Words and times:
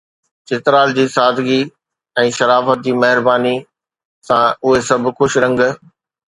چترال 0.51 0.93
جي 0.99 1.05
سادگي 1.15 1.57
۽ 2.23 2.33
شرافت 2.39 2.83
جي 2.89 2.95
مهربانيءَ 3.03 3.63
سان 4.29 4.43
اهي 4.65 4.85
سڀ 4.91 5.01
خوش 5.17 5.33
رنگ 5.47 5.59